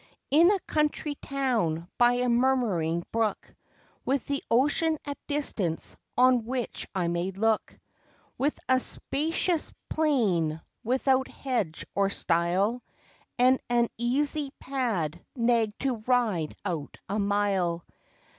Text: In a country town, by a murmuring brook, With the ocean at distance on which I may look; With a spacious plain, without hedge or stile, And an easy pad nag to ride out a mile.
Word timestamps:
In 0.31 0.49
a 0.49 0.59
country 0.61 1.13
town, 1.13 1.87
by 1.99 2.13
a 2.13 2.27
murmuring 2.27 3.05
brook, 3.11 3.53
With 4.03 4.25
the 4.25 4.43
ocean 4.49 4.97
at 5.05 5.19
distance 5.27 5.95
on 6.17 6.43
which 6.43 6.87
I 6.95 7.07
may 7.07 7.29
look; 7.29 7.77
With 8.35 8.59
a 8.67 8.79
spacious 8.79 9.71
plain, 9.91 10.59
without 10.83 11.27
hedge 11.27 11.85
or 11.93 12.09
stile, 12.09 12.81
And 13.37 13.59
an 13.69 13.89
easy 13.95 14.49
pad 14.59 15.23
nag 15.35 15.77
to 15.81 15.97
ride 15.97 16.55
out 16.65 16.97
a 17.07 17.19
mile. 17.19 17.85